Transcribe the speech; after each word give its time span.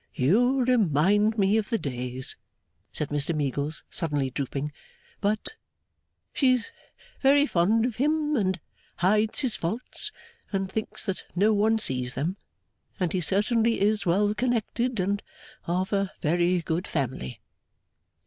'You 0.15 0.65
remind 0.65 1.37
me 1.37 1.57
of 1.57 1.69
the 1.69 1.77
days,' 1.77 2.35
said 2.91 3.09
Mr 3.09 3.35
Meagles, 3.35 3.83
suddenly 3.91 4.31
drooping 4.31 4.71
'but 5.19 5.49
she's 6.33 6.71
very 7.21 7.45
fond 7.45 7.85
of 7.85 7.97
him, 7.97 8.35
and 8.35 8.59
hides 8.95 9.41
his 9.41 9.55
faults, 9.55 10.11
and 10.51 10.71
thinks 10.71 11.05
that 11.05 11.25
no 11.35 11.53
one 11.53 11.77
sees 11.77 12.15
them 12.15 12.37
and 12.99 13.13
he 13.13 13.21
certainly 13.21 13.79
is 13.79 14.03
well 14.03 14.33
connected 14.33 14.99
and 14.99 15.21
of 15.67 15.93
a 15.93 16.11
very 16.23 16.63
good 16.63 16.87
family! 16.87 17.39